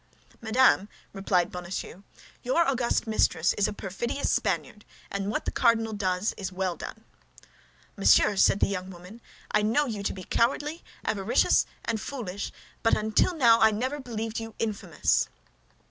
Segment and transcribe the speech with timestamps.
[0.41, 2.01] "Madame," replied Bonacieux,
[2.41, 7.03] "your august mistress is a perfidious Spaniard, and what the cardinal does is well done."
[7.95, 12.51] "Monsieur," said the young woman, "I know you to be cowardly, avaricious, and foolish,
[12.81, 15.29] but I never till now believed you infamous!"